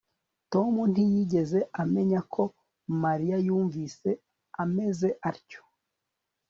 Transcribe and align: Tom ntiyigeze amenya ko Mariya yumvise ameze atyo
Tom 0.51 0.73
ntiyigeze 0.91 1.59
amenya 1.81 2.19
ko 2.33 2.43
Mariya 3.03 3.37
yumvise 3.47 4.09
ameze 4.63 5.09
atyo 5.29 5.61